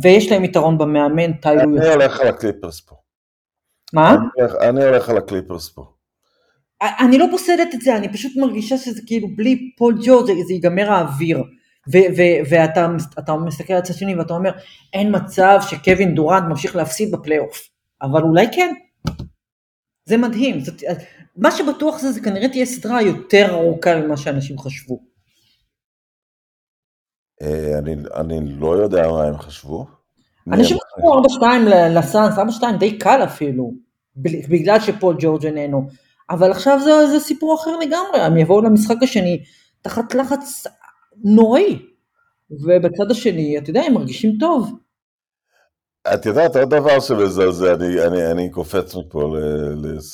[0.01, 1.77] ויש להם יתרון במאמן טיי לו.
[1.77, 2.95] אני הולך על הקליפרס פה.
[3.93, 4.15] מה?
[4.61, 5.94] אני הולך על הקליפרס פה.
[6.81, 10.91] אני לא פוסלת את זה, אני פשוט מרגישה שזה כאילו בלי פול ג'ורג' זה ייגמר
[10.91, 11.43] האוויר.
[12.49, 12.87] ואתה
[13.45, 14.51] מסתכל על הצד שני ואתה אומר,
[14.93, 17.69] אין מצב שקווין דורנט ממשיך להפסיד בפלייאוף.
[18.01, 18.73] אבל אולי כן.
[20.05, 20.59] זה מדהים.
[20.59, 20.83] זאת,
[21.37, 24.99] מה שבטוח זה, זה כנראה תהיה סדרה יותר ארוכה ממה שאנשים חשבו.
[27.41, 29.85] אה, אני, אני לא יודע מה הם חשבו.
[30.53, 31.43] אנשים חשבו 4-2
[31.89, 33.73] לסאנס, 4-2 די קל אפילו,
[34.49, 35.87] בגלל שפול ג'ורג' איננו.
[36.29, 39.43] אבל עכשיו זה, זה סיפור אחר לגמרי, הם יבואו למשחק השני
[39.81, 40.67] תחת לחץ
[41.23, 41.79] נוראי.
[42.51, 44.71] ובצד השני, אתה יודע, הם מרגישים טוב.
[46.13, 49.35] את יודעת, עוד דבר שמזלזל, אני, אני, אני קופץ מפה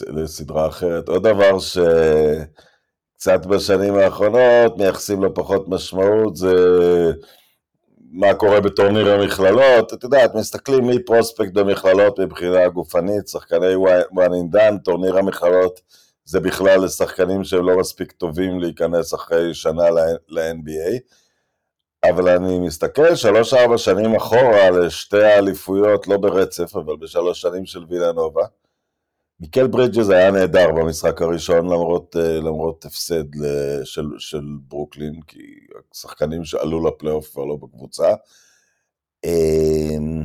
[0.08, 6.54] לסדרה אחרת, עוד דבר שקצת בשנים האחרונות מייחסים לו פחות משמעות, זה
[8.14, 13.76] מה קורה בטורניר המכללות, את יודעת, מסתכלים מי פרוספקט במכללות מבחינה גופנית, שחקני
[14.14, 15.82] one in done, טורניר המכללות
[16.26, 19.90] זה בכלל לשחקנים שהם לא מספיק טובים להיכנס אחרי שנה
[20.30, 21.00] ל-NBA.
[22.10, 28.46] אבל אני מסתכל שלוש-ארבע שנים אחורה לשתי האליפויות, לא ברצף, אבל בשלוש שנים של וילנובה.
[29.42, 33.24] מיקל ברידג'ז היה נהדר במשחק הראשון למרות, אה, למרות הפסד
[33.84, 35.40] של, של ברוקלין, כי
[35.94, 38.14] השחקנים שעלו לפלייאוף כבר לא בקבוצה.
[39.26, 40.22] אמ,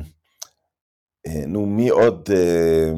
[1.27, 2.93] אה, נו, מי עוד, אה,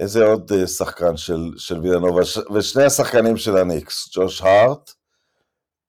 [0.00, 2.22] איזה עוד שחקן של, של וילנובה,
[2.54, 4.90] ושני השחקנים של הניקס, ג'וש הארט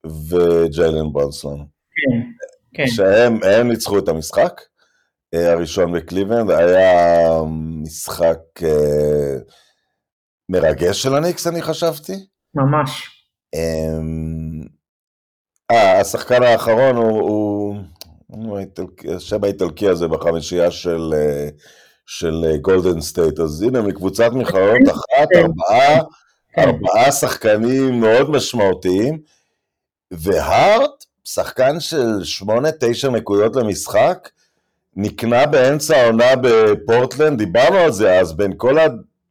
[0.06, 1.65] וג'יילן ברונסון.
[1.96, 2.22] כן.
[2.74, 2.88] כן.
[2.88, 4.62] שהם הם ניצחו את המשחק
[5.34, 7.30] הראשון בקליבלנד, היה
[7.82, 9.36] משחק אה,
[10.50, 12.13] מרגש של הניקס, אני חשבתי.
[12.56, 13.10] ממש.
[13.56, 14.62] אמ,
[15.72, 17.78] אה, השחקן האחרון הוא,
[19.15, 21.50] השם האיטלקי הזה בחמישייה של, אה,
[22.06, 26.02] של גולדן סטייט, אז הנה מקבוצת מכללות אחת, ארבעה,
[26.54, 26.62] כן.
[26.62, 29.20] ארבעה שחקנים מאוד משמעותיים,
[30.12, 34.30] והארט, שחקן של שמונה, תשע נקודות למשחק,
[34.95, 38.88] נקנה באמצע העונה בפורטלנד, דיברנו על זה אז, בין כל, ה,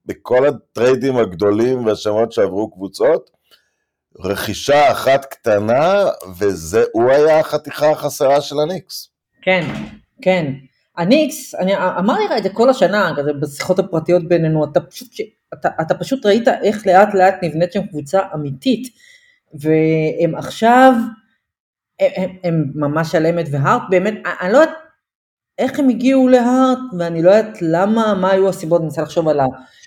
[0.07, 3.31] בכל הטריידים הגדולים והשמות שעברו קבוצות,
[4.19, 6.05] רכישה אחת קטנה,
[6.39, 9.11] וזה, הוא היה החתיכה החסרה של הניקס.
[9.43, 9.67] כן,
[10.23, 10.53] כן.
[10.97, 15.09] הניקס, אני אמרתי לך את זה כל השנה, כזה בשיחות הפרטיות בינינו, אתה פשוט,
[15.55, 18.89] אתה, אתה פשוט ראית איך לאט לאט נבנית שם קבוצה אמיתית,
[19.55, 20.93] והם עכשיו,
[22.01, 24.77] הם, הם, הם ממש על אמת והארט, באמת, אני לא יודעת
[25.61, 29.41] איך הם הגיעו להארט, ואני לא יודעת למה, מה היו הסיבות, אני מנסה לחשוב על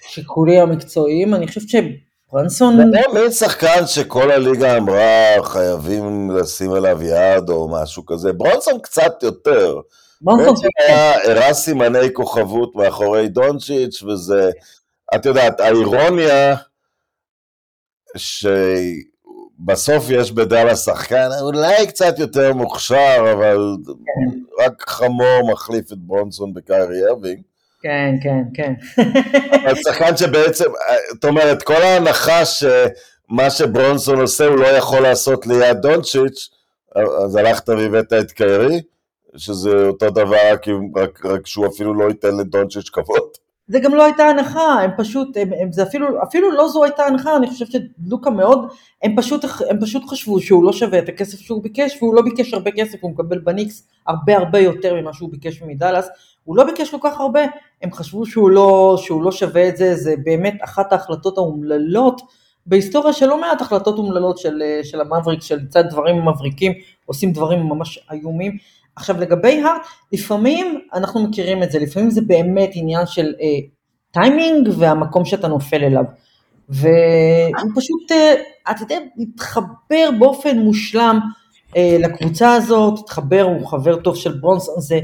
[0.08, 2.78] השיקולים המקצועיים, אני חושבת שברנסון...
[2.78, 9.24] זה מין שחקן שכל הליגה אמרה חייבים לשים עליו יד או משהו כזה, ברונסון קצת
[9.24, 9.80] יותר.
[10.22, 14.52] ברנסון, בעצם היה הראה סימני כוכבות מאחורי דונצ'יץ' וזה,
[15.16, 16.56] את יודעת, האירוניה
[19.60, 23.58] שבסוף יש בדאלה שחקן אולי קצת יותר מוכשר, אבל
[24.60, 27.42] רק חמור מחליף את ברונסון בקיירי ארווינג.
[27.82, 28.74] כן, כן, כן.
[29.66, 30.66] אבל שחקן שבעצם,
[31.14, 36.50] זאת אומרת, כל ההנחה שמה שברונסון עושה הוא לא יכול לעשות ליד דונצ'יץ',
[36.96, 38.82] אז הלכת והבאת את קיירי,
[39.36, 40.54] שזה אותו דבר,
[40.96, 43.43] רק, רק שהוא אפילו לא ייתן לדונצ'יץ' כבוד.
[43.68, 47.06] זה גם לא הייתה הנחה, הם פשוט, הם, הם, זה אפילו, אפילו לא זו הייתה
[47.06, 48.68] הנחה, אני חושבת שלוקה מאוד,
[49.04, 52.54] הם פשוט, הם פשוט חשבו שהוא לא שווה את הכסף שהוא ביקש, והוא לא ביקש
[52.54, 56.10] הרבה כסף, הוא מקבל בניקס הרבה הרבה יותר ממה שהוא ביקש מדאלאס,
[56.44, 57.42] הוא לא ביקש כל כך הרבה,
[57.82, 62.22] הם חשבו שהוא לא, שהוא לא שווה את זה, זה באמת אחת ההחלטות האומללות
[62.66, 66.72] בהיסטוריה של לא מעט החלטות אומללות של, של המבריק, של צד דברים מבריקים,
[67.06, 68.58] עושים דברים ממש איומים.
[68.96, 73.60] עכשיו לגבי הארט, לפעמים אנחנו מכירים את זה, לפעמים זה באמת עניין של אה,
[74.12, 76.04] טיימינג והמקום שאתה נופל אליו.
[76.70, 78.34] והוא פשוט, אה,
[78.72, 81.20] אתה יודע, התחבר באופן מושלם
[81.78, 85.00] אה, לקבוצה הזאת, התחבר, הוא חבר טוב של ברונסון, זה,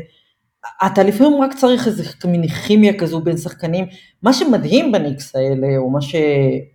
[0.85, 3.85] אתה לפעמים רק צריך איזה מין כימיה כזו בין שחקנים.
[4.23, 6.15] מה שמדהים בניקס האלה, או מה ש...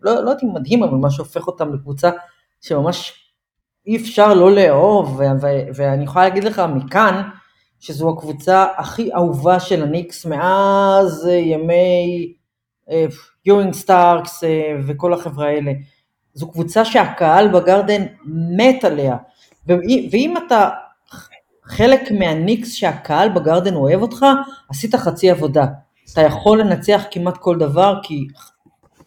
[0.03, 2.11] לא, לא יודעת אם מדהים, אבל מה שהופך אותם לקבוצה
[2.61, 3.23] שממש
[3.87, 5.20] אי אפשר לא לאהוב,
[5.75, 7.23] ואני יכולה להגיד לך מכאן,
[7.81, 12.35] שזו הקבוצה הכי אהובה של הניקס מאז ימי
[13.46, 15.73] יואינג סטארקס אה, וכל החברה האלה.
[16.35, 18.03] זו קבוצה שהקהל בגרדן
[18.57, 19.16] מת עליה,
[19.66, 20.68] ואם אתה
[21.64, 24.27] חלק מהניקס שהקהל בגרדן אוהב אותך,
[24.68, 25.66] עשית חצי עבודה.
[26.12, 28.27] אתה יכול לנצח כמעט כל דבר, כי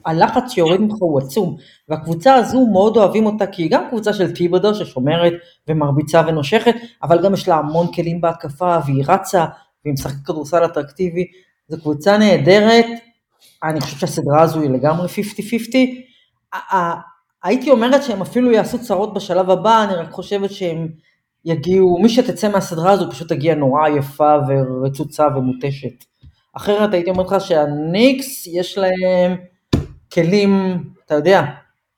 [0.07, 1.57] הלחץ שיורד ממך הוא עצום,
[1.89, 5.33] והקבוצה הזו מאוד אוהבים אותה, כי היא גם קבוצה של טיבודו ששומרת
[5.67, 9.45] ומרביצה ונושכת, אבל גם יש לה המון כלים בהתקפה, והיא רצה,
[9.85, 11.25] והיא משחקת כדורסל אטרקטיבי,
[11.67, 12.85] זו קבוצה נהדרת,
[13.63, 15.07] אני חושבת שהסדרה הזו היא לגמרי
[16.53, 16.55] 50-50.
[17.43, 20.87] הייתי אומרת שהם אפילו יעשו צרות בשלב הבא, אני רק חושבת שהם
[21.45, 26.05] יגיעו, מי שתצא מהסדרה הזו פשוט תגיע נורא יפה ורצוצה ומותשת.
[26.53, 29.37] אחרת הייתי אומרת לך שהניקס יש להם
[30.17, 31.41] כלים, אתה יודע,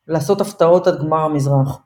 [0.07, 1.77] לעשות הפתעות עד גמר המזרח.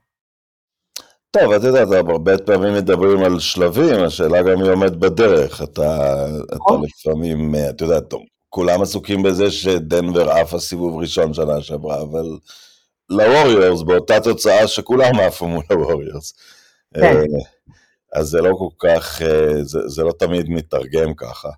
[1.32, 5.62] טוב, אתה יודע, הרבה פעמים מדברים על שלבים, השאלה גם היא עומד בדרך.
[5.62, 12.02] אתה, אתה לפעמים, אתה יודע, טוב, כולם עסוקים בזה שדנבר עף הסיבוב ראשון שנה שעברה,
[12.02, 12.26] אבל
[13.10, 16.34] לווריורס, באותה תוצאה שכולם עפו מול הווריורס.
[16.94, 17.24] כן.
[18.14, 19.22] אז זה לא כל כך,
[19.62, 21.50] זה, זה לא תמיד מתרגם ככה.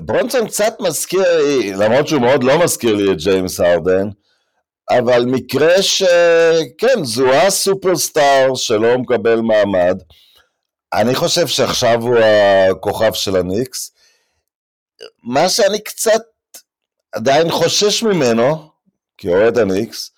[0.00, 4.08] ברונסון קצת מזכיר לי, למרות שהוא מאוד לא מזכיר לי את ג'יימס הרדן,
[4.90, 10.02] אבל מקרה שכן, זוהה סופרסטאר שלא מקבל מעמד.
[10.92, 12.18] אני חושב שעכשיו הוא
[12.70, 13.92] הכוכב של הניקס.
[15.22, 16.22] מה שאני קצת
[17.12, 18.70] עדיין חושש ממנו,
[19.18, 20.10] כאוהד הניקס,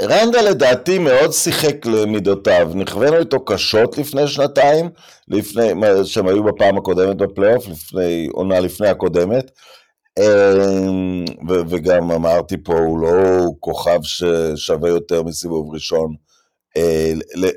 [0.00, 4.90] רנדה לדעתי מאוד שיחק למידותיו, נכוונו איתו קשות לפני שנתיים,
[5.28, 5.72] לפני,
[6.04, 9.50] שהם היו בפעם הקודמת בפלייאוף, לפני, עונה לפני הקודמת,
[11.48, 16.14] ו- וגם אמרתי פה, הוא לא כוכב ששווה יותר מסיבוב ראשון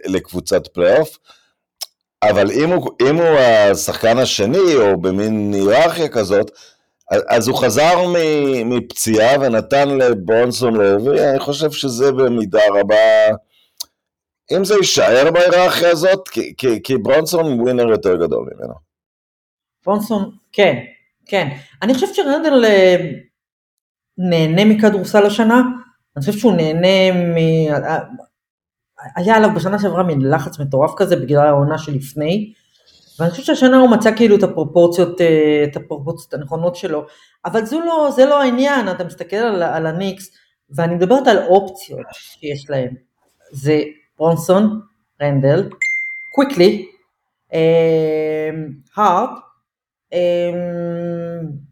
[0.06, 1.18] לקבוצת פלייאוף,
[2.24, 3.38] אבל אם הוא, אם הוא
[3.72, 6.52] השחקן השני, או במין היררכיה כזאת,
[7.30, 7.96] אז הוא חזר
[8.66, 13.36] מפציעה ונתן לברונסון להוביל, אני חושב שזה במידה רבה
[14.52, 18.74] אם זה יישאר בהיררכיה הזאת, כי, כי, כי ברונסון ווינר יותר גדול ממנו.
[19.86, 20.84] ברונסון, כן,
[21.26, 21.48] כן.
[21.82, 22.96] אני חושבת שרנדל אה,
[24.18, 25.62] נהנה מכדורסל השנה,
[26.16, 27.36] אני חושבת שהוא נהנה מ...
[29.16, 32.54] היה עליו בשנה שעברה מין לחץ מטורף כזה בגלל העונה שלפני,
[33.20, 37.06] ואני חושבת שהשנה הוא מצא כאילו את הפרופורציות, אה, את הפרופורציות הנכונות שלו,
[37.46, 40.32] אבל זו לא, זה לא העניין, אתה מסתכל על, על הניקס,
[40.76, 42.90] ואני מדברת על אופציות שיש להם,
[43.52, 43.82] זה
[44.18, 44.80] ברונסון,
[45.22, 45.70] רנדל,
[46.36, 46.86] קוויקלי,
[48.98, 49.30] הארט,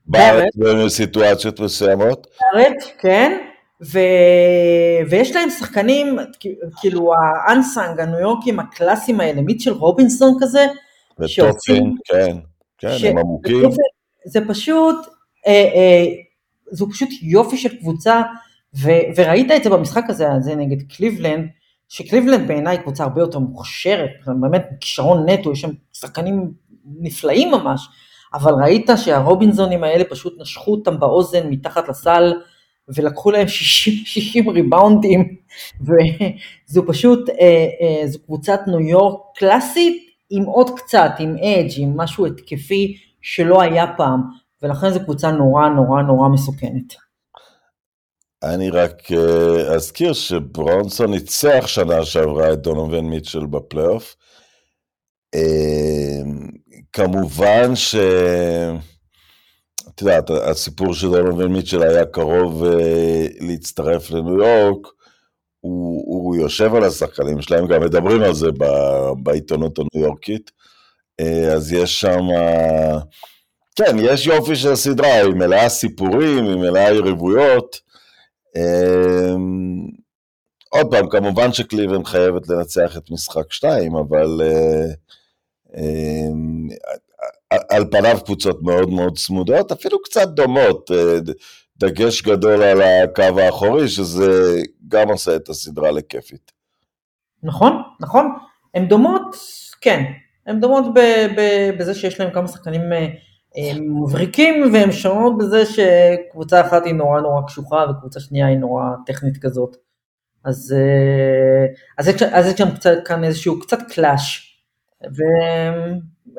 [0.06, 2.28] בארץ בסיטואציות מסוימות.
[2.42, 3.38] בארץ, כן,
[3.86, 4.00] ו...
[5.10, 6.18] ויש להם שחקנים,
[6.82, 7.12] כאילו
[7.48, 10.66] האנסאנג, הניו יורקים הקלאסיים האלה, מיטשל רובינסון כזה,
[11.20, 12.38] וטופין, כן,
[12.78, 13.04] כן, ש...
[13.04, 13.70] הם עמוקים.
[14.26, 14.96] זה פשוט,
[15.48, 16.06] אה, אה,
[16.72, 18.22] זו פשוט יופי של קבוצה,
[18.84, 18.90] ו...
[19.16, 21.48] וראית את זה במשחק הזה, הזה נגד קליבלנד,
[21.90, 24.10] שקליבלנד בעיניי קבוצה הרבה יותר מוכשרת,
[24.42, 26.52] באמת כישרון נטו, יש שם שחקנים
[27.00, 27.88] נפלאים ממש,
[28.34, 32.34] אבל ראית שהרובינזונים האלה פשוט נשכו אותם באוזן מתחת לסל,
[32.88, 35.36] ולקחו להם 60, 60 ריבאונדים,
[35.82, 41.98] וזו פשוט, אה, אה, זו קבוצת ניו יורק קלאסית, עם עוד קצת, עם אדג', עם
[41.98, 44.22] משהו התקפי שלא היה פעם,
[44.62, 46.94] ולכן זו קבוצה נורא נורא נורא מסוכנת.
[48.44, 54.16] אני רק uh, אזכיר שברונסון ניצח שנה שעברה את דונובין מיטשל בפלייאוף.
[55.36, 55.40] Uh,
[56.94, 57.96] כמובן ש...
[59.90, 62.68] את יודעת, הסיפור של דונובין מיטשל היה קרוב uh,
[63.40, 64.88] להצטרף לניו יורק,
[65.66, 68.48] הוא, הוא יושב על השחקנים שלהם, גם מדברים על זה
[69.24, 70.52] בעיתונות הניו יורקית,
[71.22, 72.20] uh, אז יש שם...
[72.20, 73.02] Uh,
[73.76, 77.80] כן, יש יופי של סדרה, היא מלאה סיפורים, היא מלאה יריבויות.
[78.56, 79.88] אמ,
[80.70, 84.94] עוד פעם, כמובן שקליבן חייבת לנצח את משחק 2, אבל אה,
[87.70, 91.20] על פניו קבוצות מאוד מאוד צמודות, אפילו קצת דומות, אה,
[91.78, 96.52] דגש גדול על הקו האחורי, שזה גם עושה את הסדרה לכיפית.
[97.44, 98.36] נכון, נכון,
[98.74, 99.36] הן דומות,
[99.82, 100.04] כן,
[100.48, 100.86] הן דומות
[101.80, 103.08] בזה שיש להם כמה שחקנים אה,
[103.58, 108.84] הם מבריקים והם שונות בזה שקבוצה אחת היא נורא נורא קשוחה וקבוצה שנייה היא נורא
[109.06, 109.78] טכנית כזאת.
[110.44, 111.66] אז, אה,
[111.98, 114.56] אז, אז יש גם קצת, כאן איזשהו קצת קלאש.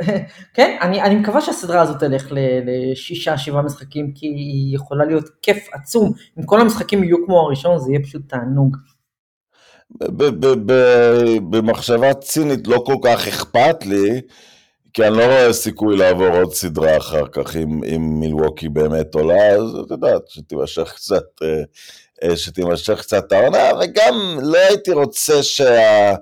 [0.03, 5.69] וכן, אני, אני מקווה שהסדרה הזאת תלך לשישה, שבעה משחקים, כי היא יכולה להיות כיף
[5.73, 6.13] עצום.
[6.39, 8.77] אם כל המשחקים יהיו כמו הראשון, זה יהיה פשוט תענוג.
[11.51, 14.21] במחשבה צינית לא כל כך אכפת לי,
[14.93, 19.49] כי אני לא רואה סיכוי לעבור עוד סדרה אחר כך, אם, אם מילווקי באמת עולה,
[19.49, 21.63] אז את יודעת, שתימשך קצת, אה,
[22.23, 26.21] אה, שתימשך קצת העונה, וגם לא הייתי רוצה שהניקס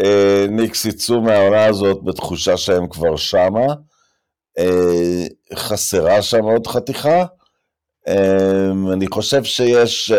[0.00, 0.46] אה,
[0.88, 3.66] יצאו מהעונה הזאת בתחושה שהם כבר שמה.
[5.54, 7.24] חסרה שם עוד חתיכה.
[8.92, 10.10] אני חושב שיש,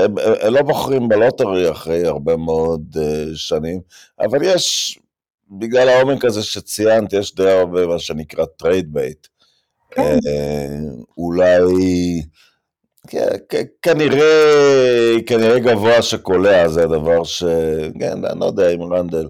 [0.50, 2.98] לא בוחרים ב lottery אחרי הרבה מאוד
[3.36, 3.82] שנים,
[4.20, 5.00] אבל יש
[5.52, 9.28] בגלל העומק הזה שציינת, יש די הרבה מה שנקרא trade bait.
[9.92, 10.18] כן.
[10.28, 10.80] אה,
[11.18, 12.22] אולי,
[13.82, 17.44] כנראה, כנראה גבוה שקולע, זה הדבר ש...
[18.00, 19.28] כן, אני לא יודע אם רנדל,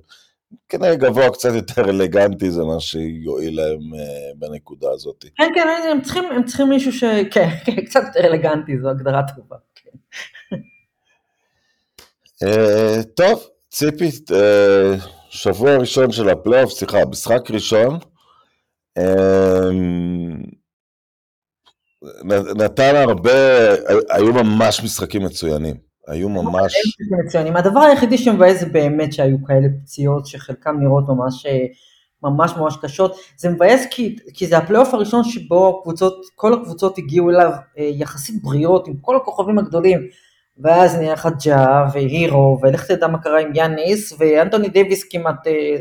[0.70, 5.26] כנראה גבוה קצת יותר אלגנטי, זה מה שיועיל להם uh, בנקודה הזאת.
[5.38, 7.04] כן, כן, הם צריכים, הם צריכים מישהו ש...
[7.32, 9.56] כן, כן, קצת יותר אלגנטי, זו הגדרה טובה.
[9.76, 9.98] כן.
[12.46, 18.00] Uh, טוב, ציפי, uh, שבוע ראשון של הפלייאוף, סליחה, משחק ראשון,
[22.56, 23.32] נתן הרבה,
[24.10, 25.76] היו ממש משחקים מצוינים,
[26.10, 26.74] היו ממש...
[27.26, 27.56] מצוינים.
[27.56, 31.46] הדבר היחידי שמבאס זה באמת שהיו כאלה פציעות שחלקם נראות ממש
[32.24, 33.16] ממש ממש קשות.
[33.38, 38.44] זה מבאס כי, כי זה הפלייאוף הראשון שבו קבוצות, כל הקבוצות הגיעו אליו אה, יחסית
[38.44, 40.00] בריאות עם כל הכוכבים הגדולים.
[40.64, 45.48] ואז נהיה לך ג'ה והירו, ולך תדע מה קרה עם יאניס, ואנטוני דייוויס כמעט...
[45.48, 45.76] אה,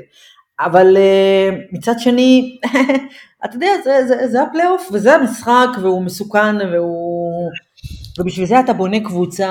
[0.60, 2.58] אבל אה, מצד שני,
[3.44, 7.07] אתה יודע, זה, זה, זה הפלייאוף, וזה המשחק, והוא מסוכן, והוא...
[8.18, 9.48] ובשביל זה אתה בונה קבוצה,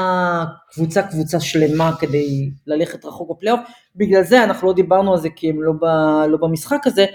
[0.71, 3.59] קבוצה, קבוצה שלמה כדי ללכת רחוק בפלייאוף.
[3.95, 5.85] בגלל זה אנחנו לא דיברנו על זה כי הם לא, ב,
[6.29, 7.05] לא במשחק הזה,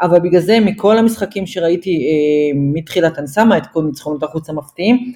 [0.00, 5.12] אבל בגלל זה מכל המשחקים שראיתי אה, מתחילת אני שמה את כל ניצחונות החוץ המפתיעים,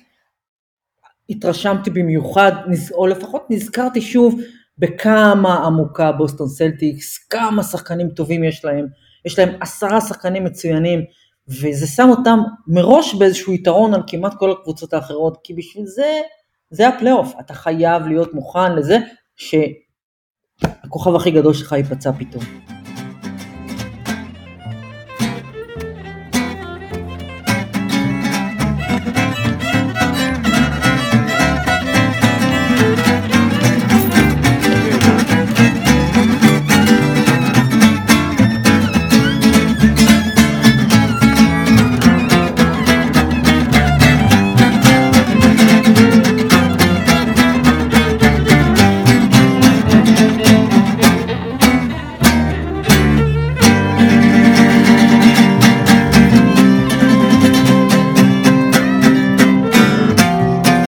[1.30, 2.52] התרשמתי במיוחד,
[2.92, 4.40] או לפחות נזכרתי שוב
[4.78, 8.86] בכמה עמוקה בוסטון סלטיקס, כמה שחקנים טובים יש להם,
[9.24, 11.00] יש להם עשרה שחקנים מצוינים,
[11.48, 16.20] וזה שם אותם מראש באיזשהו יתרון על כמעט כל הקבוצות האחרות, כי בשביל זה,
[16.70, 18.98] זה הפלייאוף, אתה חייב להיות מוכן לזה
[20.62, 22.75] הכוכב הכי גדול שלך ייפצע פתאום.